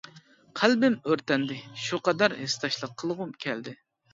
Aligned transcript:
قەلبىم 0.61 0.95
ئۆرتەندى. 1.09 1.59
شۇ 1.83 2.01
قەدەر 2.09 2.35
ھېسداشلىق 2.41 2.99
قىلغۇم 3.03 3.37
كەلدى. 3.47 3.79